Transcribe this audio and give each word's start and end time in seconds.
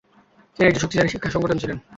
তিনি 0.55 0.65
একজন 0.67 0.81
শক্তিশালী 0.83 1.09
শিক্ষা 1.09 1.33
সংগঠক 1.33 1.57
ছিলেন। 1.61 1.77